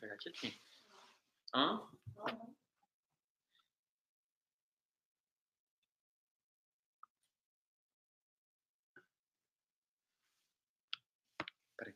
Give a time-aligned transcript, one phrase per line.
[0.00, 0.32] pegar aqui.
[1.54, 1.80] Hã?
[11.76, 11.94] Peraí.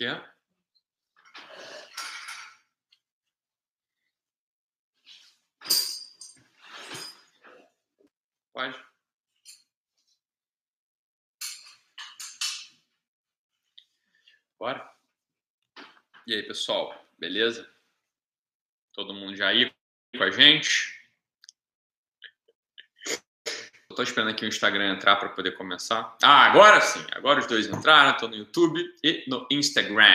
[0.00, 0.30] Que é?
[8.54, 8.82] Pode.
[14.58, 14.90] Bora.
[16.26, 17.06] E aí, pessoal?
[17.18, 17.70] Beleza?
[18.94, 19.70] Todo mundo já aí
[20.16, 20.98] com a gente?
[23.94, 26.16] Tô esperando aqui o Instagram entrar para poder começar.
[26.22, 27.04] Ah, agora sim.
[27.12, 28.16] Agora os dois entraram.
[28.16, 30.14] Tô no YouTube e no Instagram.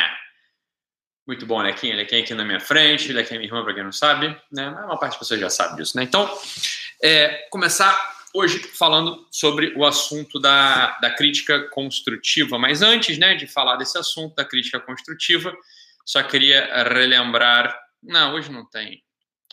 [1.27, 1.95] Muito bom, Lequinha.
[1.95, 3.11] Lequinha aqui na minha frente.
[3.11, 4.27] Lequinha é minha irmã, para quem não sabe.
[4.51, 4.69] Né?
[4.69, 6.03] Mas uma parte de vocês já sabe disso, né?
[6.03, 6.29] Então,
[7.03, 12.57] é, começar hoje falando sobre o assunto da, da crítica construtiva.
[12.57, 15.55] Mas antes né, de falar desse assunto da crítica construtiva,
[16.05, 17.77] só queria relembrar.
[18.01, 19.03] Não, hoje não tem.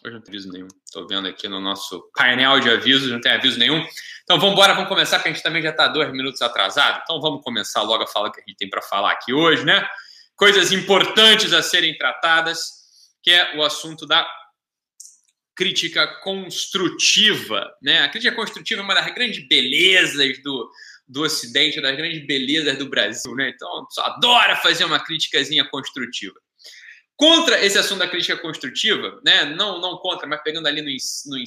[0.04, 0.68] Hoje não tem aviso nenhum.
[0.84, 3.84] Estou vendo aqui no nosso painel de avisos, não tem aviso nenhum.
[4.24, 7.00] Então vamos embora, vamos começar, porque a gente também já está dois minutos atrasado.
[7.02, 9.64] Então vamos começar logo a falar o que a gente tem para falar aqui hoje,
[9.64, 9.86] né?
[10.34, 12.60] Coisas importantes a serem tratadas,
[13.22, 14.26] que é o assunto da
[15.54, 18.00] crítica construtiva, né?
[18.00, 20.68] A crítica construtiva é uma das grandes belezas do,
[21.06, 23.52] do Ocidente, das grandes belezas do Brasil, né?
[23.54, 26.34] Então, só adora fazer uma criticazinha construtiva.
[27.16, 29.44] Contra esse assunto da crítica construtiva, né?
[29.44, 30.88] Não, não contra, mas pegando ali no,
[31.26, 31.44] no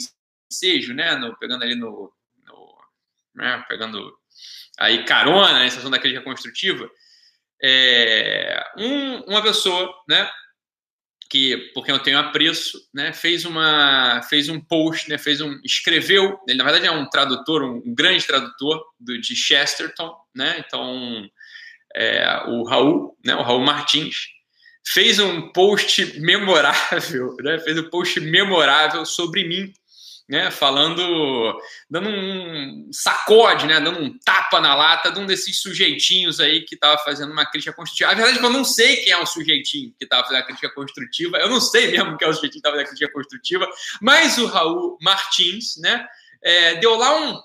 [0.52, 1.16] ensejo, né?
[1.16, 2.12] No, pegando ali no,
[2.46, 2.78] no
[3.36, 3.64] né?
[3.68, 4.18] pegando
[4.78, 6.90] aí carona nesse assunto da crítica construtiva,
[7.62, 10.30] é, um, uma pessoa, né?
[11.30, 15.60] que por quem eu tenho apreço, né, fez uma fez um post, né, fez um
[15.64, 20.64] escreveu, ele na verdade é um tradutor, um, um grande tradutor do, de Chesterton, né?
[20.66, 21.28] Então
[21.96, 24.28] é, o Raul, né, o Raul Martins
[24.88, 29.74] fez um post memorável, né, fez um post memorável sobre mim
[30.28, 36.40] né, falando, dando um sacode, né, dando um tapa na lata de um desses sujeitinhos
[36.40, 38.12] aí que estava fazendo uma crítica construtiva.
[38.12, 40.46] A verdade é que eu não sei quem é o sujeitinho que estava fazendo a
[40.46, 43.14] crítica construtiva, eu não sei mesmo quem é o sujeitinho que estava fazendo a crítica
[43.14, 43.70] construtiva,
[44.02, 46.06] mas o Raul Martins, né,
[46.44, 47.40] é, deu lá um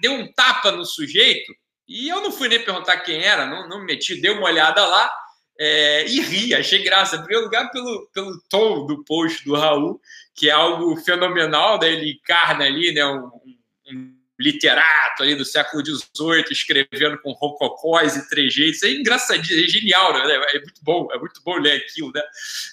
[0.00, 1.54] deu um tapa no sujeito,
[1.86, 4.84] e eu não fui nem perguntar quem era, não, não me meti, dei uma olhada
[4.84, 5.10] lá,
[5.58, 7.16] é, e ri, achei graça.
[7.16, 10.00] Em primeiro lugar, pelo, pelo tom do post do Raul,
[10.34, 11.92] que é algo fenomenal, né?
[11.92, 13.04] ele encarna ali né?
[13.06, 13.30] um,
[13.90, 18.82] um literato ali do século XVIII, escrevendo com rococós e trejeitos.
[18.82, 20.34] É engraçadinho, é genial, né?
[20.54, 22.22] É muito bom, é muito bom ler aquilo, né?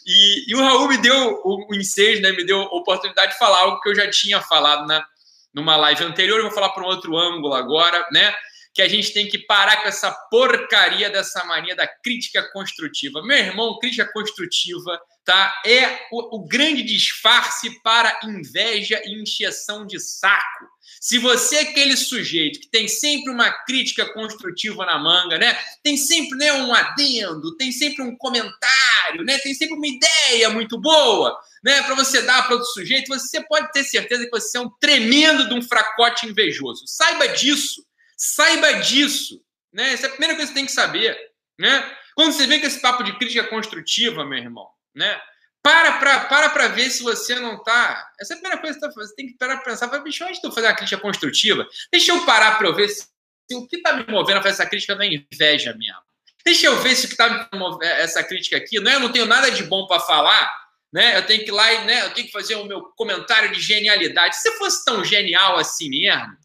[0.05, 2.31] E, e o Raul me deu o, o ensejo, né?
[2.31, 5.05] Me deu a oportunidade de falar algo que eu já tinha falado na,
[5.53, 6.39] numa live anterior.
[6.39, 8.33] Eu vou falar para um outro ângulo agora, né?
[8.73, 13.21] Que a gente tem que parar com essa porcaria dessa mania da crítica construtiva.
[13.21, 15.53] Meu irmão, crítica construtiva tá?
[15.65, 20.65] é o, o grande disfarce para inveja e encheção de saco.
[20.99, 25.57] Se você é aquele sujeito que tem sempre uma crítica construtiva na manga, né?
[25.83, 29.37] Tem sempre né, um adendo, tem sempre um comentário, né?
[29.39, 31.81] Tem sempre uma ideia muito boa, né?
[31.83, 35.47] Para você dar para outro sujeito, você pode ter certeza que você é um tremendo
[35.47, 36.83] de um fracote invejoso.
[36.85, 37.83] Saiba disso.
[38.23, 39.43] Saiba disso.
[39.73, 39.93] Né?
[39.93, 41.17] Essa é a primeira coisa que você tem que saber.
[41.57, 41.97] Né?
[42.15, 45.19] Quando você vem com esse papo de crítica construtiva, meu irmão, né?
[45.63, 48.11] para para para para ver se você não está.
[48.19, 49.89] Essa é a primeira coisa que você, tá você tem que parar para pensar.
[49.89, 52.89] Fala, bicho, antes de eu fazer uma crítica construtiva, deixa eu parar para eu ver
[52.89, 53.07] se,
[53.49, 56.01] se o que está me movendo a fazer essa crítica não é inveja mesmo.
[56.45, 58.99] Deixa eu ver se o que está me movendo essa crítica aqui, não é, eu
[58.99, 60.51] não tenho nada de bom para falar,
[60.91, 61.17] né?
[61.17, 63.59] Eu tenho que ir lá e né, eu tenho que fazer o meu comentário de
[63.59, 64.35] genialidade.
[64.37, 66.35] Se fosse tão genial assim mesmo,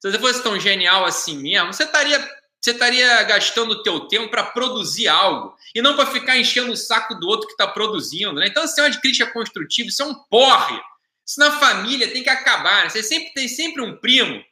[0.00, 2.18] se você fosse tão genial assim mesmo, você estaria,
[2.60, 6.76] você estaria gastando o teu tempo para produzir algo e não para ficar enchendo o
[6.76, 8.34] saco do outro que está produzindo.
[8.34, 8.46] Né?
[8.46, 10.80] Então, isso é uma crítica construtiva, isso é um porre.
[11.26, 12.84] Isso na família tem que acabar.
[12.84, 12.90] Né?
[12.90, 14.42] Você sempre tem sempre um primo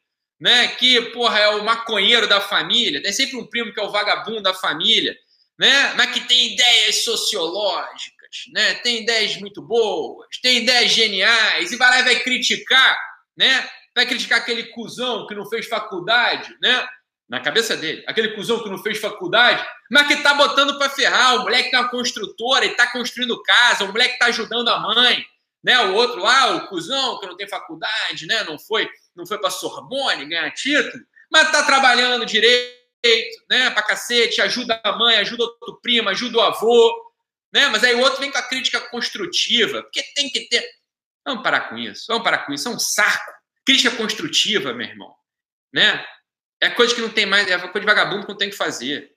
[0.40, 3.90] né, que porra, é o maconheiro da família, tem sempre um primo que é o
[3.90, 5.16] vagabundo da família,
[5.58, 11.76] né, mas que tem ideias sociológicas, né, tem ideias muito boas, tem ideias geniais, e
[11.76, 12.99] vai lá e vai criticar,
[13.37, 16.87] né, Vai criticar aquele cuzão que não fez faculdade, né?
[17.26, 18.04] Na cabeça dele.
[18.06, 21.37] Aquele cuzão que não fez faculdade, mas que tá botando para ferrar.
[21.37, 23.84] O moleque que é uma construtora e tá construindo casa.
[23.84, 25.25] O moleque que tá ajudando a mãe.
[25.64, 25.81] Né?
[25.87, 28.44] O outro lá, o cuzão que não tem faculdade, né?
[28.44, 31.02] Não foi, não foi para Sorbonne ganhar título.
[31.32, 32.76] mas tá trabalhando direito,
[33.50, 37.12] né, pra cacete, ajuda a mãe, ajuda outro primo, ajuda o avô,
[37.52, 37.69] né?
[37.69, 40.64] Mas aí o outro vem com a crítica construtiva, porque tem que ter.
[41.25, 43.36] Vamos parar com isso, vamos parar com isso, é um saco.
[43.66, 45.14] Crítica construtiva, meu irmão,
[45.72, 46.06] né?
[46.60, 49.12] É coisa que não tem mais, é coisa de vagabundo que não tem que fazer.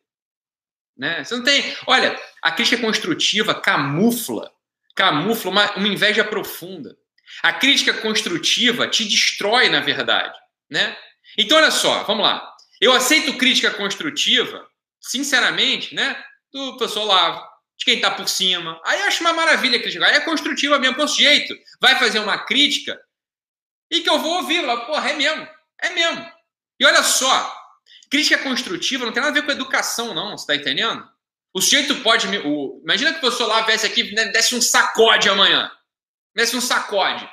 [0.98, 1.24] Né?
[1.24, 1.78] Você não tem.
[1.88, 4.52] Olha, a crítica construtiva camufla,
[4.96, 6.98] camufla uma, uma inveja profunda.
[7.42, 10.38] A crítica construtiva te destrói, na verdade.
[10.70, 10.98] Né?
[11.38, 12.54] Então, olha só, vamos lá.
[12.82, 14.68] Eu aceito crítica construtiva,
[15.00, 16.22] sinceramente, né?
[16.52, 17.42] Do professor Lavo,
[17.78, 18.82] de quem está por cima.
[18.84, 20.10] Aí eu acho uma maravilha criticar.
[20.10, 21.56] Aí é construtiva mesmo, pelo jeito.
[21.80, 23.00] Vai fazer uma crítica
[23.90, 24.86] e que eu vou ouvir lá.
[24.86, 25.48] Porra, é mesmo.
[25.82, 26.26] É mesmo.
[26.80, 27.56] E olha só,
[28.10, 30.38] crítica construtiva não tem nada a ver com educação, não.
[30.38, 31.08] Você está entendendo?
[31.54, 32.28] O sujeito pode.
[32.46, 35.72] O, imagina que o professor lá viesse aqui e desse um sacode amanhã.
[36.36, 37.28] Desse um sacode.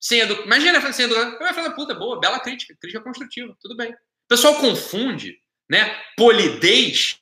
[0.00, 0.42] Sem edu...
[0.44, 1.32] Imagina sem educação.
[1.32, 2.74] Eu vai falar, puta, boa, bela crítica.
[2.80, 3.56] Crítica construtiva.
[3.60, 3.92] Tudo bem.
[3.92, 5.38] O pessoal confunde
[5.68, 7.20] né, polidez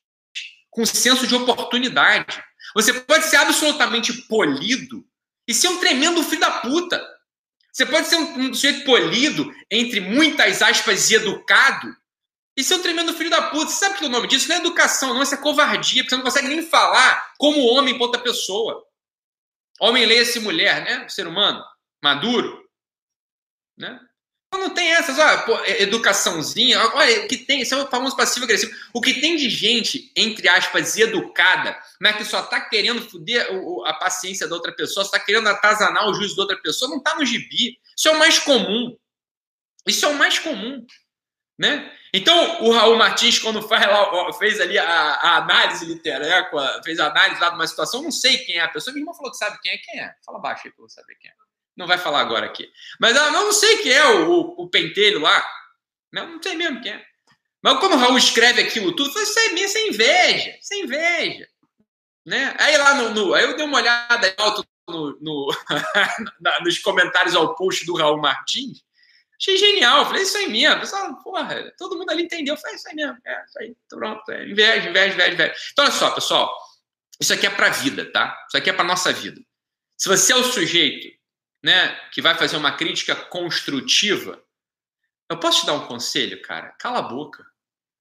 [0.70, 2.42] com senso de oportunidade.
[2.74, 5.04] Você pode ser absolutamente polido
[5.46, 7.17] e ser um tremendo filho da puta.
[7.78, 11.96] Você pode ser um, um sujeito polido, entre muitas aspas, e educado,
[12.56, 13.70] e ser um tremendo filho da puta.
[13.70, 16.16] Você sabe que o nome disso não é educação, não, isso é covardia, porque você
[16.16, 18.84] não consegue nem falar como homem para outra pessoa.
[19.80, 21.08] Homem leia-se mulher, né?
[21.08, 21.64] Ser humano,
[22.02, 22.68] maduro.
[23.78, 23.96] Né?
[24.50, 28.74] Não tem essas, olha, pô, educaçãozinha, olha, o que tem, isso é o famoso passivo-agressivo.
[28.94, 33.46] O que tem de gente, entre aspas, educada, mas que só tá querendo foder
[33.84, 37.02] a paciência da outra pessoa, só tá querendo atazanar o juízo da outra pessoa, não
[37.02, 37.78] tá no gibi.
[37.96, 38.96] Isso é o mais comum.
[39.86, 40.84] Isso é o mais comum.
[41.58, 41.92] Né?
[42.14, 46.48] Então, o Raul Martins, quando faz lá, fez ali a, a análise literária,
[46.84, 49.12] fez a análise lá de uma situação, não sei quem é a pessoa, minha irmã
[49.12, 50.14] falou que sabe quem é, quem é.
[50.24, 51.47] Fala baixo aí pra eu saber quem é.
[51.78, 52.68] Não vai falar agora aqui.
[53.00, 55.46] Mas ela não, sei quem é o, o, o pentelho lá.
[56.12, 57.04] Não, não sei mesmo quem é.
[57.62, 61.46] Mas quando o Raul escreve aquilo tudo, foi isso é minha, sem inveja, sem inveja.
[62.26, 62.54] Né?
[62.58, 65.56] Aí lá no, no, Aí eu dei uma olhada alto no, no
[66.64, 68.82] nos comentários ao post do Raul Martins.
[69.40, 70.04] Achei genial.
[70.04, 70.80] Falei, isso aí mesmo.
[70.80, 72.56] Pessoal, porra, todo mundo ali entendeu.
[72.56, 73.16] Falei, isso aí mesmo.
[73.24, 73.76] É, isso aí.
[73.88, 74.32] Pronto.
[74.32, 75.54] É, inveja, inveja, inveja, inveja.
[75.72, 76.52] Então, olha só, pessoal.
[77.20, 78.36] Isso aqui é pra vida, tá?
[78.48, 79.40] Isso aqui é pra nossa vida.
[79.96, 81.17] Se você é o sujeito
[81.62, 84.42] né, que vai fazer uma crítica construtiva,
[85.30, 86.74] eu posso te dar um conselho, cara?
[86.78, 87.44] Cala a boca.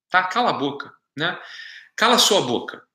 [0.09, 0.23] Tá?
[0.23, 1.37] Cala a boca, né?
[1.95, 2.86] Cala a sua boca.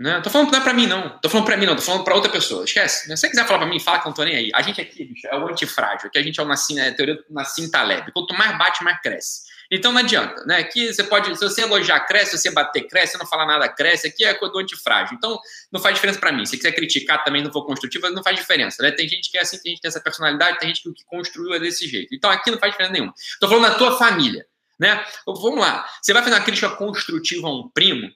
[0.00, 0.20] Né?
[0.20, 1.18] Tô falando não é pra mim, não.
[1.20, 1.76] Tô falando pra mim, não.
[1.76, 2.64] Tô falando pra outra pessoa.
[2.64, 3.04] Esquece.
[3.04, 4.50] Se você quiser falar pra mim, fala que eu não tô nem aí.
[4.52, 6.08] A gente aqui, bicho, é o antifrágil.
[6.08, 8.10] Aqui a gente é o Nassim, é a teoria do Nassim Taleb.
[8.12, 9.54] Quanto mais bate, mais cresce.
[9.70, 10.58] Então não adianta, né?
[10.58, 13.68] Aqui você pode, se você elogiar, cresce, se você bater, cresce, se não falar nada,
[13.68, 14.06] cresce.
[14.06, 15.16] Aqui é coisa do antifrágil.
[15.16, 15.38] Então
[15.72, 16.44] não faz diferença para mim.
[16.44, 18.82] Se quiser criticar também não for construtivo, não faz diferença.
[18.82, 18.90] Né?
[18.90, 21.54] Tem gente que é assim, tem gente que tem essa personalidade, tem gente que construiu
[21.54, 22.14] é desse jeito.
[22.14, 23.14] Então aqui não faz diferença nenhuma.
[23.40, 24.46] Tô falando da tua família,
[24.78, 25.04] né?
[25.26, 25.88] Vamos lá.
[26.02, 28.10] Você vai fazer uma crítica construtiva a um primo,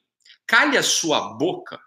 [0.48, 1.78] calhe a sua boca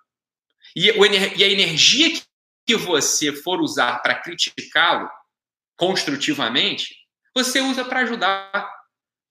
[0.76, 2.22] e, e a energia
[2.66, 5.10] que você for usar para criticá-lo
[5.76, 6.96] construtivamente,
[7.36, 8.82] você usa para ajudar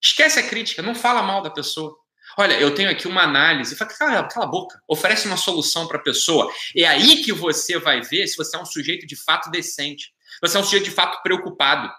[0.03, 1.95] Esquece a crítica, não fala mal da pessoa.
[2.39, 3.77] Olha, eu tenho aqui uma análise.
[3.77, 4.81] Fala, cala, cala a boca.
[4.89, 6.51] Oferece uma solução para a pessoa.
[6.75, 10.15] É aí que você vai ver se você é um sujeito de fato decente.
[10.41, 11.93] Você é um sujeito de fato preocupado.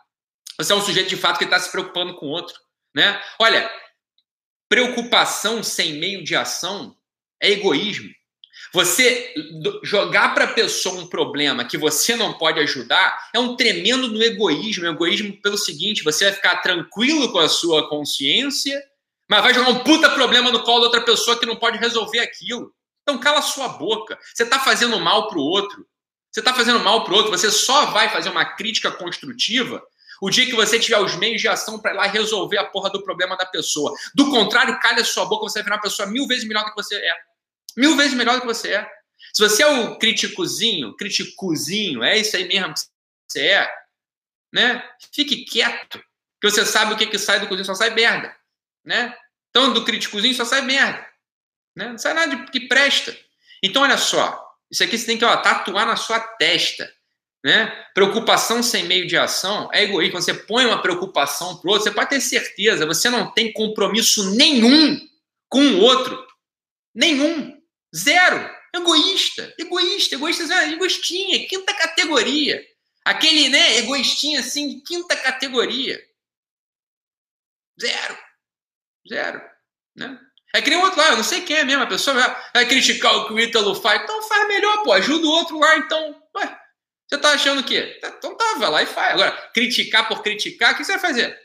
[0.58, 2.56] Você é um sujeito de fato que está se preocupando com o outro.
[2.96, 3.22] Né?
[3.38, 3.70] Olha,
[4.68, 6.98] preocupação sem meio de ação
[7.42, 8.10] é egoísmo.
[8.74, 9.34] Você
[9.84, 14.24] jogar para a pessoa um problema que você não pode ajudar é um tremendo no
[14.24, 14.86] egoísmo.
[14.86, 18.82] Egoísmo pelo seguinte: você vai ficar tranquilo com a sua consciência,
[19.30, 22.20] mas vai jogar um puta problema no colo da outra pessoa que não pode resolver
[22.20, 22.74] aquilo.
[23.04, 24.18] Então cala sua boca.
[24.34, 25.86] Você está fazendo mal para o outro.
[26.32, 27.32] Você está fazendo mal para o outro.
[27.32, 29.84] Você só vai fazer uma crítica construtiva
[30.22, 32.92] o dia que você tiver os meios de ação para ir lá resolver a porra
[32.92, 33.92] do problema da pessoa.
[34.14, 36.76] Do contrário, calha sua boca, você vai virar uma pessoa mil vezes melhor do que
[36.76, 37.31] você é.
[37.78, 38.92] Mil vezes melhor do que você é.
[39.34, 42.82] Se você é o criticozinho, criticozinho, é isso aí mesmo que
[43.28, 43.72] você é,
[44.54, 44.84] né?
[45.14, 46.04] Fique quieto,
[46.42, 48.36] que você sabe o que, que sai do cozinho, só sai merda,
[48.84, 49.16] né?
[49.50, 51.06] Então, do criticozinho só sai merda,
[51.76, 51.90] né?
[51.90, 53.16] Não sai nada que presta.
[53.64, 56.92] Então, olha só, isso aqui você tem que ó, tatuar na sua testa,
[57.44, 57.68] né?
[57.94, 60.14] Preocupação sem meio de ação é egoísmo.
[60.14, 63.52] Quando você põe uma preocupação para o outro, você pode ter certeza, você não tem
[63.54, 65.00] compromisso nenhum
[65.50, 66.28] com o outro.
[66.94, 67.61] Nenhum.
[67.96, 68.50] Zero.
[68.74, 69.54] Egoísta.
[69.58, 70.16] Egoísta.
[70.16, 70.46] Egoísta.
[70.46, 70.74] Zero.
[70.74, 71.48] Egoístinha.
[71.48, 72.66] Quinta categoria.
[73.04, 76.00] Aquele, né, egoístinha assim, quinta categoria.
[77.80, 78.18] Zero.
[79.08, 79.42] Zero.
[79.96, 80.20] Né?
[80.54, 82.52] É que nem o outro lá, eu não sei quem é mesmo, a pessoa vai,
[82.54, 84.04] vai criticar o que o Ítalo faz.
[84.04, 86.22] Então faz melhor, pô, ajuda o outro lá, então.
[86.36, 86.60] Ué,
[87.08, 88.00] você tá achando o quê?
[88.04, 89.14] Então tá, vai lá e faz.
[89.14, 91.40] Agora, criticar por criticar, o que você vai fazer?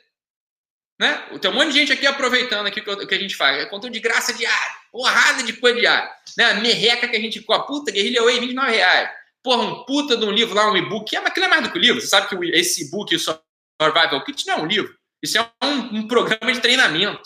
[0.99, 1.13] Né?
[1.41, 3.59] Tem um monte de gente aqui aproveitando aqui o que a gente faz.
[3.59, 6.11] É conteúdo de graça diário, porrada de coisa diária.
[6.37, 6.55] Né?
[6.55, 9.11] Merreca que a gente com a puta, Guerrilha Way, 29 reais.
[9.43, 11.15] Porra, um puta de um livro lá, um e-book.
[11.15, 12.01] É, aquilo é mais do que o livro.
[12.01, 14.93] Você sabe que esse e-book, o Survival Kit, não é um livro.
[15.23, 17.23] Isso é um, um programa de treinamento.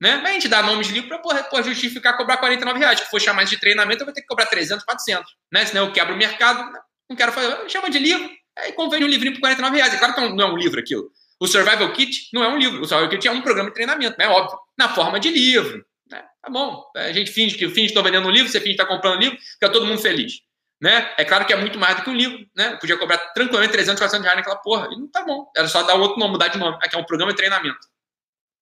[0.00, 0.16] Né?
[0.16, 3.00] Mas a gente dá nomes de livro para justificar cobrar 49 reais.
[3.00, 5.30] Que for chamar de treinamento, eu vou ter que cobrar 300, 400.
[5.52, 5.66] Né?
[5.66, 6.72] Senão eu quebro o mercado.
[7.08, 7.68] Não quero fazer.
[7.68, 8.28] Chama de livro.
[8.56, 9.94] Aí convém um livrinho por 49 reais.
[9.94, 11.10] É claro que não é um livro aquilo.
[11.40, 12.82] O Survival Kit não é um livro.
[12.82, 14.28] O Survival Kit é um programa de treinamento, né?
[14.28, 14.58] Óbvio.
[14.76, 15.84] Na forma de livro.
[16.10, 16.22] Né?
[16.42, 16.84] Tá bom.
[16.96, 19.16] A gente finge que finge que estou vendendo um livro, você finge que está comprando
[19.16, 20.40] um livro, fica todo mundo feliz.
[20.80, 21.12] Né?
[21.16, 22.74] É claro que é muito mais do que um livro, né?
[22.74, 24.88] Eu podia cobrar tranquilamente 300, 400 reais naquela porra.
[24.92, 25.50] E não tá bom.
[25.56, 26.76] Era só dar outro nome, mudar de nome.
[26.80, 27.86] Aqui é um programa de treinamento.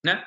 [0.04, 0.25] Né?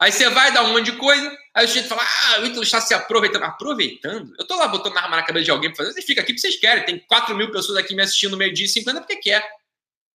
[0.00, 2.64] Aí você vai dar um monte de coisa, aí o gente fala, ah, o Ítalo
[2.64, 3.44] está se aproveitando.
[3.44, 4.34] Aproveitando?
[4.36, 6.40] Eu tô lá botando arma na cabeça de alguém pra fazer, você fica aqui porque
[6.40, 6.84] vocês querem.
[6.84, 9.48] Tem 4 mil pessoas aqui me assistindo no meio-dia e 50 porque quer.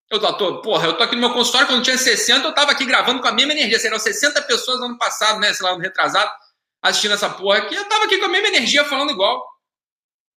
[0.10, 2.86] Eu tô, porra, eu tô aqui no meu consultório, quando tinha 60, eu tava aqui
[2.86, 3.78] gravando com a mesma energia.
[3.78, 5.54] Serão 60 pessoas no ano passado, né?
[5.54, 6.32] Sei lá, no retrasado,
[6.82, 7.76] assistindo essa porra aqui.
[7.76, 9.46] Eu tava aqui com a mesma energia falando igual.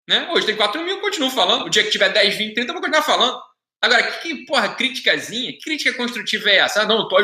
[0.09, 0.29] Né?
[0.33, 1.67] Hoje tem 4 mil, eu continuo falando.
[1.67, 3.41] O dia que tiver 10, 20, 30, eu vou continuar falando.
[3.81, 5.57] Agora, que, porra, criticazinha?
[5.63, 6.83] Crítica construtiva é essa?
[6.83, 7.17] Ah, não, eu tô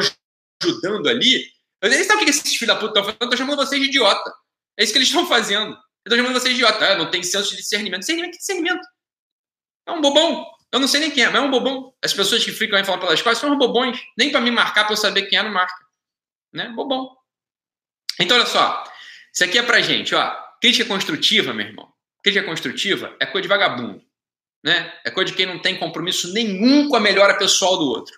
[0.63, 1.45] ajudando ali.
[1.83, 3.23] Eles sabem o que esses filhos da puta estão fazendo?
[3.23, 4.33] Eu tô chamando vocês de idiota.
[4.79, 5.77] É isso que eles estão fazendo.
[6.05, 6.93] Eu tô chamando vocês de idiota.
[6.93, 8.01] Ah, não tem senso de discernimento.
[8.01, 8.87] Discernimento, que discernimento?
[9.87, 10.47] É um bobão.
[10.77, 11.95] Eu não sei nem quem é, mas é um bobão.
[12.05, 13.99] As pessoas que ficam aí falando pelas costas são bobões.
[14.17, 15.75] Nem para me marcar, para eu saber quem é, não marca.
[16.53, 16.69] Né?
[16.69, 17.17] Bobão.
[18.21, 18.85] Então, olha só.
[19.33, 20.37] Isso aqui é pra gente, ó.
[20.61, 21.91] Crítica construtiva, meu irmão.
[22.23, 24.05] Crítica construtiva é coisa de vagabundo.
[24.63, 24.93] Né?
[25.03, 28.15] É coisa de quem não tem compromisso nenhum com a melhora pessoal do outro.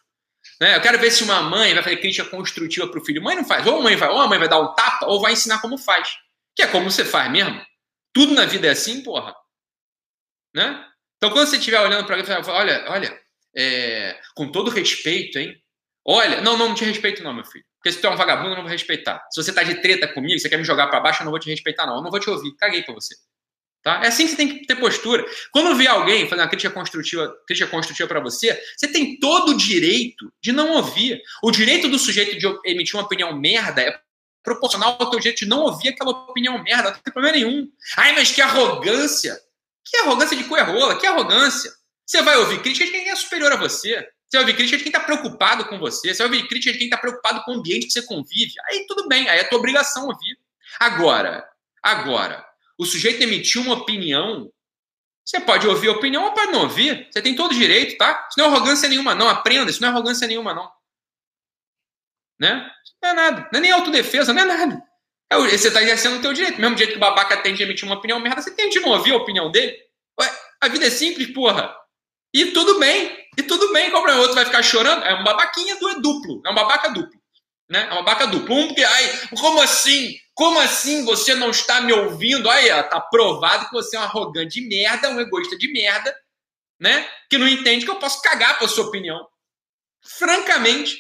[0.61, 0.75] Né?
[0.75, 3.23] Eu quero ver se uma mãe vai fazer crítica construtiva para o filho.
[3.23, 3.65] Mãe não faz.
[3.69, 5.79] Ou a mãe vai, ou a mãe vai dar um tapa, ou vai ensinar como
[5.79, 6.19] faz.
[6.57, 7.65] Que é como você faz mesmo.
[8.13, 9.33] Tudo na vida é assim, porra.
[10.53, 10.85] Né?
[11.19, 13.21] Então, quando você estiver olhando para alguém, fala, olha, olha,
[13.55, 15.55] é, com todo respeito, hein?
[16.05, 17.65] Olha, não, não, não te respeito não, meu filho.
[17.77, 19.25] Porque se tu é um vagabundo, eu não vou respeitar.
[19.31, 21.41] Se você tá de treta comigo, você quer me jogar para baixo, eu não vou
[21.41, 21.97] te respeitar não.
[21.97, 22.55] Eu não vou te ouvir.
[22.57, 23.15] Caguei para você.
[23.83, 24.01] Tá?
[24.03, 25.25] É assim que você tem que ter postura.
[25.53, 29.57] Quando vê alguém fazendo uma crítica construtiva, crítica construtiva para você, você tem todo o
[29.57, 31.21] direito de não ouvir.
[31.43, 33.99] O direito do sujeito de emitir uma opinião merda é
[34.43, 36.91] proporcional ao teu direito de não ouvir aquela opinião merda.
[36.91, 37.69] Não tem problema nenhum.
[37.97, 39.39] Ai, mas que arrogância!
[39.91, 40.99] Que arrogância de coerrola?
[40.99, 41.73] Que arrogância!
[42.07, 44.09] Você vai ouvir crítica de quem é superior a você.
[44.29, 46.15] Você vai ouvir crítica de quem está preocupado com você.
[46.15, 48.55] Você vai ouvir crítica de quem está preocupado com o ambiente que você convive.
[48.67, 50.39] Aí tudo bem, aí é tua obrigação ouvir.
[50.79, 51.49] Agora,
[51.83, 52.47] agora,
[52.79, 54.53] o sujeito emitiu uma opinião,
[55.25, 57.07] você pode ouvir a opinião ou pode não ouvir.
[57.11, 58.27] Você tem todo o direito, tá?
[58.31, 59.29] Isso não é arrogância nenhuma, não.
[59.29, 60.71] Aprenda, isso não é arrogância nenhuma, não.
[62.39, 62.71] Né?
[62.83, 63.49] Isso não é nada.
[63.53, 64.83] Não é nem autodefesa, não é nada.
[65.31, 66.61] É, você está exercendo o teu direito.
[66.61, 68.91] Mesmo jeito que o babaca tem de emitir uma opinião merda, você tem de não
[68.91, 69.77] ouvir a opinião dele.
[70.19, 71.75] Ué, a vida é simples, porra.
[72.33, 73.17] E tudo bem.
[73.37, 75.05] E tudo bem, como o outro vai ficar chorando.
[75.05, 76.43] É um babaquinha do é duplo.
[76.45, 77.19] É um babaca duplo.
[77.69, 77.83] Né?
[77.83, 78.55] É uma babaca duplo.
[78.55, 80.17] Um porque, ai, como assim?
[80.35, 82.49] Como assim você não está me ouvindo?
[82.49, 86.17] Aí, ó, tá provado que você é um arrogante de merda, um egoísta de merda,
[86.81, 87.09] né?
[87.29, 89.27] Que não entende que eu posso cagar pra sua opinião.
[90.03, 90.97] Francamente.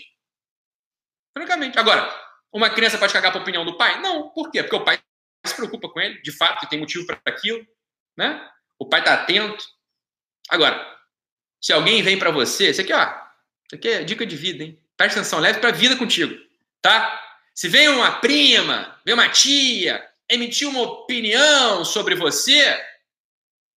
[1.37, 1.79] Francamente.
[1.79, 2.13] Agora,
[2.53, 4.01] uma criança pode cagar pra opinião do pai?
[4.01, 4.31] Não.
[4.31, 4.63] Por quê?
[4.63, 4.99] Porque o pai
[5.47, 7.65] se preocupa com ele, de fato, e tem motivo para aquilo,
[8.17, 8.49] né?
[8.79, 9.65] O pai tá atento.
[10.49, 10.99] Agora,
[11.61, 14.81] se alguém vem para você, isso aqui, ó, isso aqui é dica de vida, hein?
[14.97, 16.35] Presta atenção, leve pra vida contigo,
[16.81, 17.23] tá?
[17.55, 22.63] Se vem uma prima, vem uma tia, emitir uma opinião sobre você,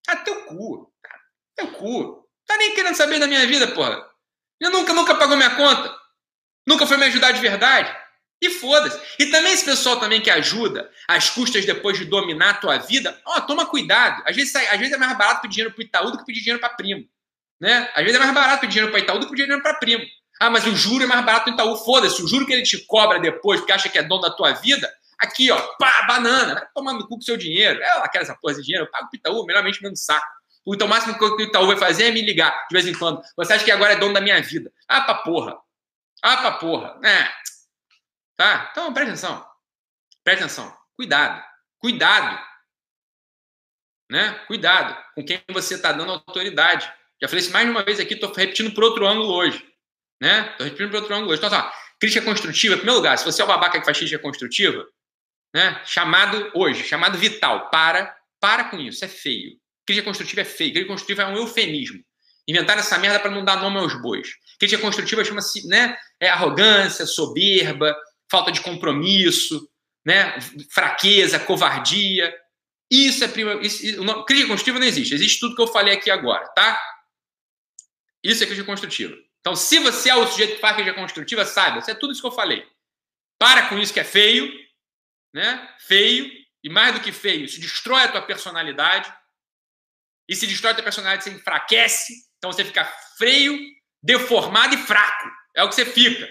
[0.07, 1.19] ah, teu cu, cara.
[1.55, 2.27] Teu cu.
[2.45, 4.05] Tá nem querendo saber da minha vida, porra.
[4.59, 5.95] Eu nunca, nunca pagou minha conta.
[6.67, 7.95] Nunca foi me ajudar de verdade.
[8.41, 9.00] E foda-se.
[9.19, 13.19] E também esse pessoal também que ajuda às custas depois de dominar a tua vida,
[13.25, 14.24] ó, toma cuidado.
[14.25, 16.60] Às vezes, às vezes é mais barato pedir dinheiro pro Itaú do que pedir dinheiro
[16.60, 17.05] para primo.
[17.60, 17.89] Né?
[17.93, 20.03] Às vezes é mais barato pedir dinheiro para Itaú do que pedir dinheiro para primo.
[20.39, 21.75] Ah, mas o juro é mais barato no Itaú.
[21.77, 24.53] Foda-se, o juro que ele te cobra depois, porque acha que é dono da tua
[24.53, 27.79] vida, aqui, ó, pá, banana, vai tomar no cu com seu dinheiro.
[27.79, 30.25] Ela quer essa porra de dinheiro, eu pago pro Itaú, melhormente me saco.
[30.67, 33.21] Então, o máximo que o Itaú vai fazer é me ligar de vez em quando.
[33.36, 34.71] Você acha que agora é dono da minha vida?
[34.88, 35.57] Ah, pra porra.
[36.24, 37.00] Ah, pra porra.
[37.03, 37.27] É.
[38.41, 38.69] Tá?
[38.71, 39.45] Então, presta atenção.
[40.24, 40.77] Presta atenção.
[40.95, 41.43] Cuidado.
[41.77, 42.43] Cuidado.
[44.10, 44.33] Né?
[44.48, 46.91] Cuidado com quem você está dando autoridade.
[47.21, 49.63] Já falei isso mais uma vez aqui, estou repetindo por outro ângulo hoje.
[50.19, 50.50] Né?
[50.53, 51.36] Estou repetindo para outro ângulo.
[51.36, 51.69] Então, assim,
[52.00, 54.88] crítica construtiva, em primeiro lugar, se você é o babaca que faz crítica construtiva,
[55.53, 55.79] né?
[55.86, 59.60] chamado hoje, chamado vital, para, para com isso, é feio.
[59.86, 62.03] Crítica construtiva é feio, crítica construtiva é um eufemismo.
[62.48, 64.29] Inventaram essa merda para não dar nome aos bois.
[64.57, 67.95] Crítica construtiva chama-se né, é arrogância, soberba,
[68.31, 69.69] falta de compromisso,
[70.05, 70.39] né,
[70.71, 72.33] fraqueza, covardia.
[72.89, 73.55] Isso é prima.
[73.61, 73.83] Isso,
[74.25, 75.13] crítica construtiva não existe.
[75.13, 76.81] Existe tudo que eu falei aqui agora, tá?
[78.23, 79.15] Isso é crítica construtiva.
[79.41, 82.21] Então, se você é o sujeito que faz crítica construtiva, saiba, isso é tudo isso
[82.21, 82.65] que eu falei.
[83.38, 84.51] Para com isso que é feio,
[85.33, 85.75] né?
[85.79, 86.31] Feio,
[86.63, 89.11] e mais do que feio, isso destrói a tua personalidade.
[90.29, 92.13] E se destrói a tua personalidade, você enfraquece.
[92.38, 92.85] Então você fica
[93.17, 93.59] freio,
[94.01, 95.29] deformado e fraco.
[95.55, 96.29] É o que você fica.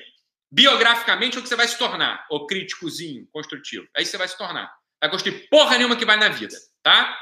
[0.50, 2.26] Biograficamente o que você vai se tornar.
[2.30, 3.87] O críticozinho construtivo.
[3.95, 4.73] Que você vai se tornar.
[5.00, 7.16] Vai construir porra nenhuma que vai na vida, tá?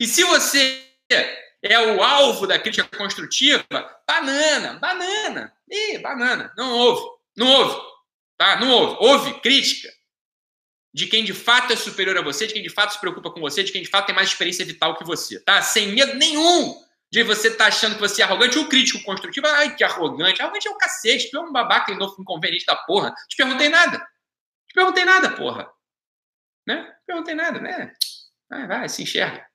[0.00, 0.84] E se você
[1.62, 3.64] é o alvo da crítica construtiva,
[4.06, 5.52] banana, banana.
[5.70, 6.52] Ih, banana.
[6.56, 7.02] Não houve.
[7.36, 7.80] Não houve.
[8.36, 8.60] Tá?
[8.60, 8.96] Não houve.
[9.00, 9.88] Houve crítica
[10.92, 13.40] de quem de fato é superior a você, de quem de fato se preocupa com
[13.40, 15.60] você, de quem de fato tem mais experiência vital que você, tá?
[15.60, 16.83] Sem medo nenhum
[17.14, 18.58] de você tá achando que você é arrogante.
[18.58, 20.42] O crítico construtivo, ai, que arrogante.
[20.42, 21.30] Arrogante é o cacete.
[21.30, 23.14] Tu é um babaca inconveniente da porra.
[23.28, 23.98] Te perguntei nada.
[24.66, 25.70] Te perguntei nada, porra.
[26.66, 26.82] Né?
[26.82, 27.92] Te perguntei nada, né?
[28.50, 29.46] Vai, vai, se enxerga.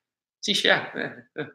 [0.42, 1.28] Se enxerga.
[1.36, 1.50] Né?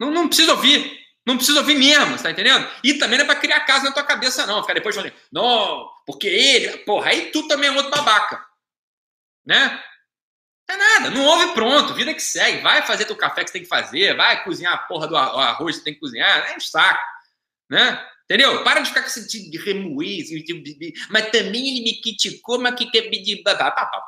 [0.00, 0.98] Não, não precisa ouvir.
[1.26, 2.66] Não precisa ouvir mesmo, tá entendendo?
[2.82, 4.62] E também não é pra criar casa na tua cabeça, não.
[4.62, 6.78] Ficar depois falando, não, porque ele.
[6.84, 8.42] Porra, aí tu também é outro babaca.
[9.44, 9.84] Né?
[11.08, 12.62] Nada, não ouve pronto, vida que segue.
[12.62, 15.76] Vai fazer teu café que você tem que fazer, vai cozinhar a porra do arroz
[15.76, 17.00] que você tem que cozinhar, é um saco.
[17.70, 18.06] Né?
[18.24, 18.62] Entendeu?
[18.62, 20.22] Para de ficar com esse de remoer,
[21.10, 23.42] mas também ele me criticou, mas que quer pedir.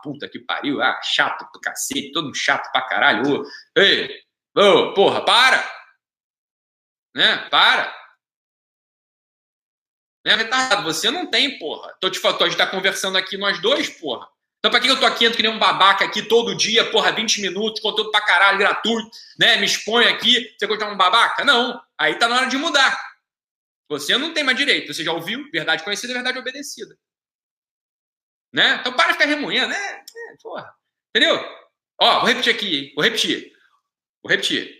[0.02, 3.44] Puta que pariu, ah, chato pro cacete, todo chato pra caralho.
[3.76, 4.20] Ei,
[4.56, 5.64] Ô, porra, para!
[7.14, 7.48] Né?
[7.50, 7.94] Para!
[10.24, 10.82] Né, retardado?
[10.82, 11.96] Você não tem, porra.
[12.00, 14.28] Tô te falando, a gente tá conversando aqui nós dois, porra.
[14.60, 17.40] Então, pra que eu tô aqui, que nem um babaca aqui todo dia, porra, 20
[17.40, 19.56] minutos, conteúdo pra caralho, gratuito, né?
[19.56, 21.46] Me expõe aqui, você continuar um babaca?
[21.46, 21.82] Não.
[21.96, 22.98] Aí tá na hora de mudar.
[23.88, 24.92] Você não tem mais direito.
[24.92, 25.50] Você já ouviu?
[25.50, 26.94] Verdade conhecida, verdade obedecida.
[28.52, 28.76] Né?
[28.80, 29.76] Então, para de ficar remoendo, né?
[29.76, 30.74] É, porra.
[31.08, 31.42] Entendeu?
[31.98, 33.52] Ó, vou repetir aqui, vou repetir.
[34.22, 34.78] Vou repetir.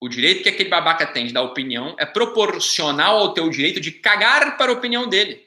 [0.00, 3.92] O direito que aquele babaca tem de dar opinião é proporcional ao teu direito de
[3.92, 5.46] cagar para a opinião dele.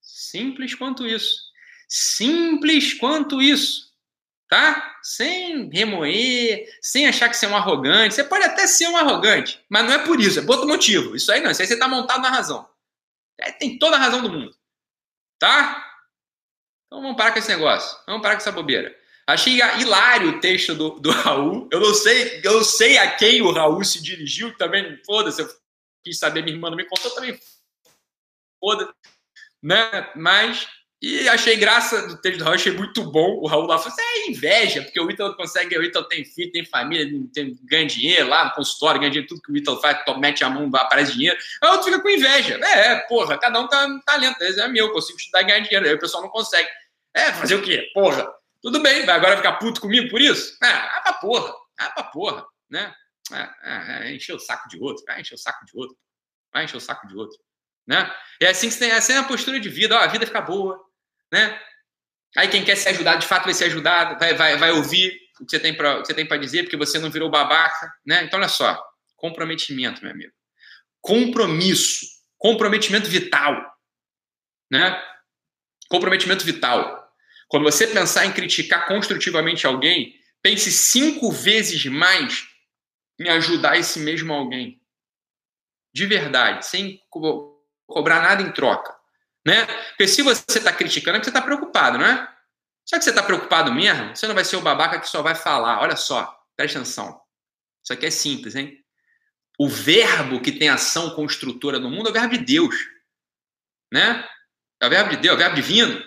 [0.00, 1.52] Simples quanto isso.
[1.96, 3.94] Simples quanto isso.
[4.48, 4.98] Tá?
[5.00, 8.14] Sem remoer, sem achar que você é um arrogante.
[8.14, 11.14] Você pode até ser um arrogante, mas não é por isso, é por outro motivo.
[11.14, 12.68] Isso aí não, isso aí você está montado na razão.
[13.38, 14.56] É, tem toda a razão do mundo.
[15.38, 15.88] Tá?
[16.86, 17.96] Então vamos parar com esse negócio.
[18.08, 18.92] Vamos parar com essa bobeira.
[19.24, 21.68] Achei hilário o texto do, do Raul.
[21.70, 25.48] Eu não sei, eu sei a quem o Raul se dirigiu, também, foda-se, eu
[26.02, 27.38] quis saber, minha irmã não me contou também.
[28.58, 28.92] Foda,
[29.62, 30.10] né?
[30.16, 30.66] Mas
[31.02, 33.38] e achei graça do texto do Raul, achei muito bom.
[33.40, 36.64] O Raul lá falou: é inveja, porque o Ítalo consegue, o Ítalo tem filho, tem
[36.64, 40.44] família, tem, ganha dinheiro lá no consultório, ganha dinheiro, tudo que o Ítalo faz, mete
[40.44, 41.38] a mão, aparece dinheiro.
[41.62, 42.58] Aí o outro fica com inveja.
[42.62, 45.60] É, é porra, cada um tá um talento, esse é meu, consigo estudar e ganhar
[45.60, 45.86] dinheiro.
[45.86, 46.68] Aí o pessoal não consegue.
[47.12, 47.90] É, fazer o quê?
[47.92, 48.32] Porra.
[48.62, 50.56] Tudo bem, vai agora ficar puto comigo por isso?
[50.62, 52.94] Ah, ah pra porra, ah, pra porra, né?
[53.30, 55.94] Ah, ah, encher o saco de outro, vai encher o saco de outro,
[56.50, 57.38] vai encher o saco de outro,
[57.86, 58.12] né?
[58.40, 60.40] É assim que você tem, essa é a postura de vida, ó, a vida fica
[60.40, 60.80] boa,
[61.32, 61.60] né?
[62.36, 65.46] Aí quem quer ser ajudado, de fato vai ser ajudado, vai, vai, vai ouvir o
[65.46, 65.74] que você tem
[66.26, 68.24] para dizer, porque você não virou babaca, né?
[68.24, 68.82] Então olha só,
[69.16, 70.32] comprometimento, meu amigo,
[71.00, 72.06] compromisso,
[72.38, 73.54] comprometimento vital,
[74.70, 75.00] né?
[75.88, 77.04] Comprometimento vital.
[77.48, 82.48] Quando você pensar em criticar construtivamente alguém, pense cinco vezes mais
[83.18, 84.80] em ajudar esse mesmo alguém.
[85.94, 87.00] De verdade, sem
[87.86, 88.94] cobrar nada em troca.
[89.46, 89.66] Né?
[89.88, 92.28] Porque se você está criticando, é porque você está preocupado, não é?
[92.86, 95.34] Só que você está preocupado mesmo, você não vai ser o babaca que só vai
[95.34, 95.80] falar.
[95.80, 97.20] Olha só, presta atenção.
[97.82, 98.82] Isso aqui é simples, hein?
[99.58, 102.74] O verbo que tem ação construtora no mundo é o verbo de Deus.
[103.92, 104.26] Né?
[104.80, 106.02] É o verbo de Deus, é o verbo divino.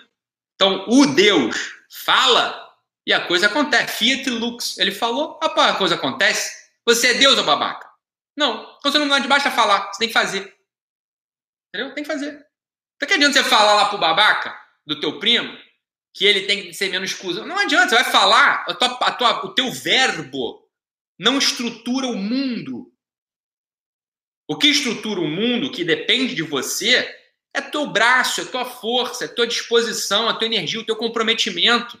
[0.54, 1.56] Então, o Deus
[2.04, 2.68] fala
[3.06, 3.96] e a coisa acontece.
[3.96, 4.76] Fiat lux.
[4.78, 6.68] Ele falou, a coisa acontece.
[6.84, 7.88] Você é Deus ou babaca?
[8.36, 8.76] Não.
[8.78, 9.92] Então você não vai de baixo a falar.
[9.92, 10.57] Você tem que fazer.
[11.68, 11.94] Entendeu?
[11.94, 12.46] Tem que fazer.
[12.96, 15.56] Então que adianta você falar lá pro babaca do teu primo
[16.14, 17.46] que ele tem que ser menos escusa?
[17.46, 17.90] Não adianta.
[17.90, 18.64] Você vai falar.
[18.68, 20.68] A tua, a tua, o teu verbo
[21.18, 22.92] não estrutura o mundo.
[24.48, 27.14] O que estrutura o mundo, que depende de você,
[27.54, 32.00] é teu braço, é tua força, é tua disposição, a tua energia, o teu comprometimento.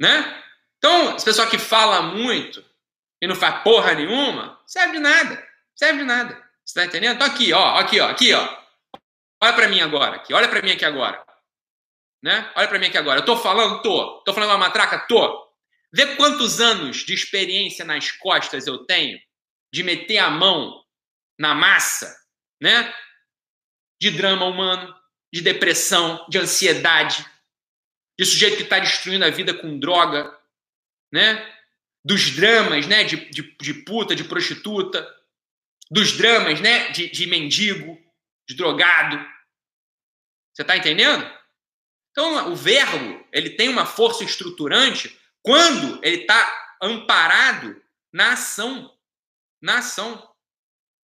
[0.00, 0.44] Né?
[0.78, 2.64] Então, esse pessoal que fala muito
[3.22, 5.48] e não faz porra nenhuma, serve de nada.
[5.74, 6.49] Serve de nada.
[6.70, 7.16] Você tá entendendo?
[7.16, 8.62] Então aqui, ó, aqui, ó, aqui, ó.
[9.42, 10.32] Olha para mim agora, aqui.
[10.32, 11.20] Olha para mim aqui agora.
[12.22, 12.48] Né?
[12.54, 13.18] Olha para mim aqui agora.
[13.18, 14.22] Eu tô falando, tô.
[14.22, 15.50] Tô falando uma matraca, tô.
[15.92, 19.18] Vê quantos anos de experiência nas costas eu tenho
[19.72, 20.84] de meter a mão
[21.36, 22.16] na massa,
[22.62, 22.94] né?
[24.00, 24.94] de drama humano,
[25.32, 27.26] de depressão, de ansiedade,
[28.16, 30.32] de sujeito que está destruindo a vida com droga,
[31.12, 31.52] né?
[32.04, 33.02] Dos dramas, né?
[33.02, 35.19] De, de, de puta, de prostituta,
[35.90, 36.90] dos dramas, né?
[36.90, 37.98] De, de mendigo,
[38.48, 39.16] de drogado.
[40.52, 41.28] Você está entendendo?
[42.10, 48.96] Então, o verbo ele tem uma força estruturante quando ele está amparado na ação.
[49.60, 50.16] Na ação.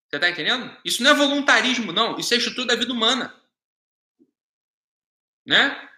[0.09, 0.77] Você está entendendo?
[0.85, 2.18] Isso não é voluntarismo, não.
[2.18, 3.35] Isso é estrutura da vida humana.
[5.46, 5.88] Né?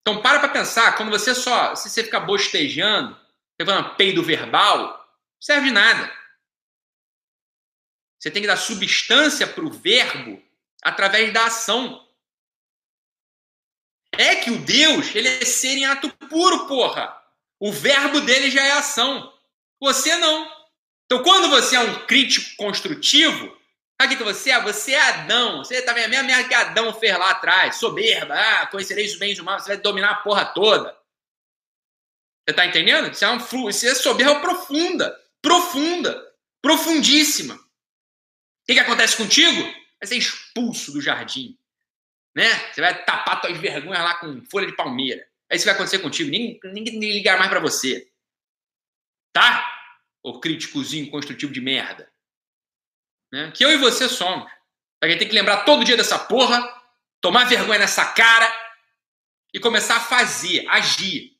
[0.00, 0.96] Então, para para pensar.
[0.96, 1.74] Quando você só.
[1.74, 3.18] Se você ficar bostejando,
[3.58, 5.04] levando peido verbal,
[5.40, 6.25] serve de nada.
[8.18, 10.42] Você tem que dar substância para o verbo
[10.82, 12.06] através da ação.
[14.12, 17.14] É que o Deus, ele é ser em ato puro, porra.
[17.60, 19.32] O verbo dele já é ação.
[19.80, 20.50] Você não.
[21.04, 23.56] Então, quando você é um crítico construtivo,
[24.00, 24.60] sabe o que você é?
[24.62, 25.58] Você é Adão.
[25.58, 27.76] Você tá vendo a mesma merda que Adão fez lá atrás.
[27.76, 28.34] Soberba.
[28.34, 29.64] Ah, conhecereis os bens humanos.
[29.64, 30.96] Você vai dominar a porra toda.
[32.48, 33.10] Você tá entendendo?
[33.10, 33.68] Isso é um.
[33.68, 35.16] Isso é soberba profunda.
[35.42, 36.32] Profunda.
[36.62, 37.65] Profundíssima.
[38.66, 39.62] O que, que acontece contigo?
[40.00, 41.56] Vai ser expulso do jardim
[42.36, 42.70] né?
[42.70, 45.26] Você vai tapar suas vergonhas lá com folha de palmeira.
[45.48, 46.30] É isso que vai acontecer contigo.
[46.30, 48.12] Ninguém, ninguém ligar mais para você.
[49.32, 49.66] Tá?
[50.22, 52.12] O críticozinho construtivo de merda.
[53.32, 53.50] Né?
[53.52, 54.52] Que eu e você somos.
[55.02, 56.62] A gente tem que lembrar todo dia dessa porra,
[57.22, 58.52] tomar vergonha nessa cara
[59.54, 61.38] e começar a fazer, agir.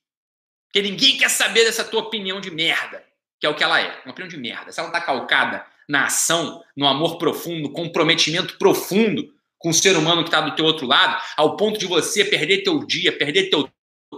[0.66, 3.06] Porque ninguém quer saber dessa tua opinião de merda,
[3.38, 4.00] que é o que ela é.
[4.02, 4.72] Uma opinião de merda.
[4.72, 9.75] Se ela não tá calcada na ação, no amor profundo, no comprometimento profundo com o
[9.75, 13.16] ser humano que está do teu outro lado, ao ponto de você perder teu dia,
[13.16, 13.70] perder teu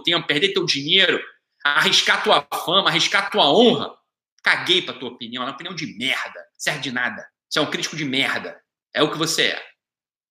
[0.03, 1.23] tempo, perder teu dinheiro,
[1.63, 3.97] arriscar tua fama, arriscar tua honra.
[4.43, 7.27] Caguei pra tua opinião, é uma opinião de merda, serve de nada.
[7.49, 8.61] Você é um crítico de merda.
[8.93, 9.69] É o que você é.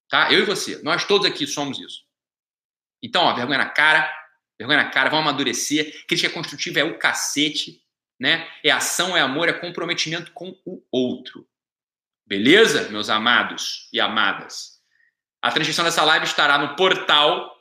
[0.08, 0.32] Tá?
[0.32, 2.02] Eu e você, nós todos aqui somos isso.
[3.02, 4.10] Então, ó, vergonha na cara,
[4.58, 6.06] vergonha na cara, vamos amadurecer.
[6.06, 7.82] Crítica construtiva é o cacete,
[8.18, 8.48] né?
[8.64, 11.46] É ação, é amor, é comprometimento com o outro.
[12.26, 14.78] Beleza, meus amados e amadas?
[15.40, 17.56] A transmissão dessa live estará no portal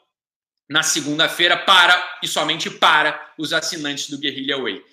[0.70, 4.84] na segunda-feira para e somente para os assinantes do Guerrilla Way.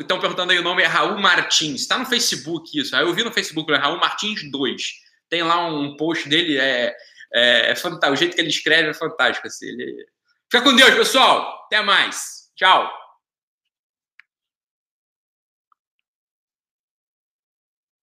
[0.00, 1.80] Estão perguntando aí o nome é Raul Martins.
[1.80, 2.94] Está no Facebook isso.
[2.94, 4.82] Eu vi no Facebook, é Raul Martins 2.
[5.28, 6.94] Tem lá um post dele, é,
[7.32, 8.12] é, é fantástico.
[8.12, 9.46] O jeito que ele escreve é fantástico.
[9.46, 9.66] Assim.
[9.66, 10.06] Ele...
[10.50, 11.64] Fica com Deus, pessoal.
[11.66, 12.50] Até mais.
[12.54, 12.99] Tchau.